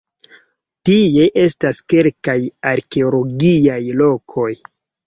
Tie 0.89 1.27
estas 1.43 1.83
kelkaj 1.95 2.37
arkeologiaj 2.73 3.81
lokoj. 4.05 4.53